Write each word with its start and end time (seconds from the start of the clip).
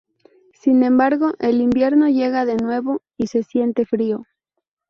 Sin 0.55 0.81
embargo, 0.81 1.33
el 1.37 1.61
invierno 1.61 2.09
llega 2.09 2.43
de 2.45 2.55
nuevo, 2.57 3.03
y 3.17 3.27
se 3.27 3.43
siente 3.43 3.85
frío. 3.85 4.23